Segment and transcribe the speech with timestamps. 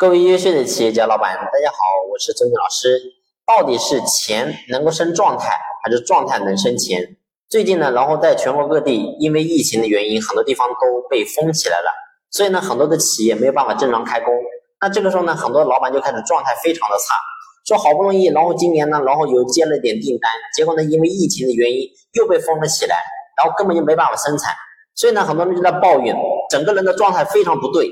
[0.00, 1.76] 各位优秀的企业家老板，大家好，
[2.10, 2.98] 我是周静老师。
[3.46, 7.18] 到底是钱能够生状态，还是状态能生钱？
[7.50, 11.92] 最近呢，然后在全国各地，因为疫情的原因，很多地方都被封起来了，
[12.30, 14.32] 所以呢，很多的企业没有办法正常开工。
[14.80, 17.14] 那这个时候呢，很多老板就开始状态非常的差，
[17.66, 22.96] 说好不容易，然后今年呢，然后有接了点订单，结果呢，因为疫情的原因又被封了起来，
[23.36, 24.54] 然后根本就没办法生产，
[24.94, 26.16] 所以呢，很多人就在抱怨，
[26.48, 27.86] 整个人的状态非常不对。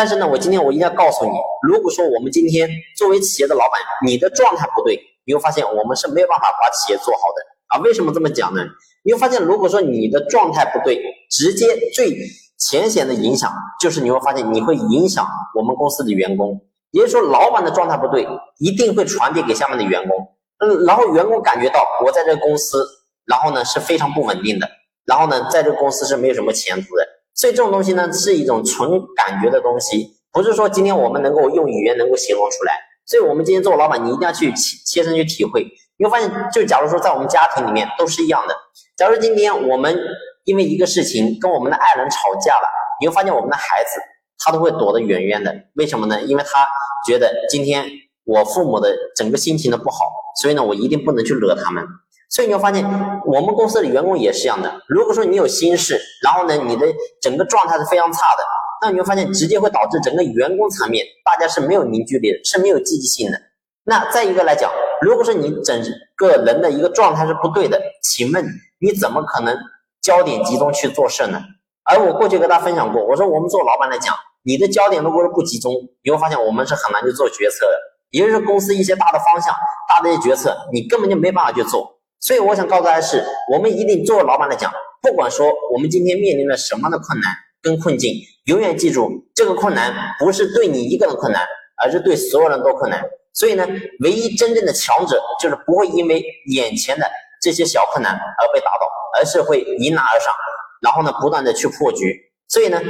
[0.00, 7.78] 但是呢，我今天我一定要告诉你，如果说我们今天作为企业的老板，你的状态不对，你会发现我们是没有办法把企业做好的啊。
[7.84, 8.64] 为什么这么讲呢？
[9.04, 10.98] 你会发现，如果说你的状态不对，
[11.30, 12.16] 直接最
[12.58, 16.58] 浅显的影响就是你会发现你会影响我们公司的员工，
[16.92, 18.26] 也就是说，老板的状态不对，
[18.58, 20.16] 一定会传递给下面的员工，
[20.60, 22.82] 嗯，然后员工感觉到我在这个公司，
[23.26, 24.66] 然后呢是非常不稳定的，
[25.04, 27.06] 然后呢在这个公司是没有什么前途的。
[27.40, 32.74] 所以这种东西呢，是一种纯感觉的东西，不是说今天我们能够用语言能够形容出来。
[33.06, 35.66] 所以我们今天做老板，你一定要去切切身去体会。
[35.96, 38.54] 你会发现，就假如说在我们家庭里面都是一样的。
[38.94, 39.98] 假如今天我们
[40.44, 42.68] 因为一个事情跟我们的爱人吵架了，
[43.00, 43.98] 你会发现我们的孩子
[44.44, 45.50] 他都会躲得远远的。
[45.76, 46.20] 为什么呢？
[46.20, 46.68] 因为他
[47.06, 47.86] 觉得今天
[48.24, 50.04] 我父母的整个心情都不好，
[50.42, 51.82] 所以呢，我一定不能去惹他们。
[52.30, 52.84] 所以你会发现，
[53.26, 54.72] 我们公司的员工也是一样的。
[54.86, 56.86] 如果说你有心事，然后呢，你的
[57.20, 58.44] 整个状态是非常差的，
[58.80, 63.38] 那你会发现直接会导致整个员工层面大家是没有凝聚力的，是没有积极性的。
[63.82, 64.70] 那再一个来讲，
[65.02, 65.82] 如果说你整
[66.16, 68.46] 个人的一个状态是不对的，请问
[68.78, 69.58] 你怎么可能
[70.00, 71.40] 焦点集中去做事呢？
[71.82, 75.72] 而我过去跟大家分享过，我说我们做老板来讲，你的焦点如果是不集中，
[76.04, 77.72] 你会发现我们是很难去做决策的，
[78.10, 79.52] 也就是公司一些大的方向、
[79.88, 81.99] 大的一些决策，你根本就没办法去做。
[82.20, 91.42] 所以我想告诉大家是，我们一定作为老板来讲，不管说我们今天面临了什么样的困难跟困境，永远记住这个困难不是对你一个人困难，
[91.82, 93.02] 而是对所有人都困难。
[93.32, 93.66] 所以呢，
[94.00, 97.08] 唯一真正的强者就是不会因为眼前的
[97.40, 98.86] 这些小困难而被打倒，
[99.18, 100.34] 而是会迎难而上，
[100.82, 102.14] 然后呢，不断的去破局。
[102.48, 102.80] 所以呢，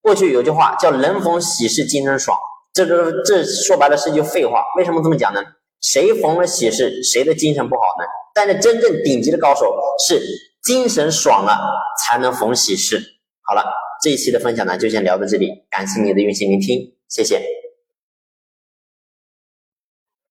[0.00, 2.36] 过去有句话叫“人逢喜事精神爽”，
[2.74, 4.64] 这个这说白了是句废话。
[4.76, 5.40] 为什么这么讲呢？
[5.82, 8.04] 谁逢了喜事，谁的精神不好呢？
[8.34, 9.76] 但是真正顶级的高手
[10.06, 10.22] 是
[10.62, 11.58] 精神爽了
[12.02, 12.98] 才能逢喜事。
[13.42, 13.62] 好了，
[14.02, 17.61] 这一期的分享呢就先聊到这里，感谢你的用心聆听，谢谢。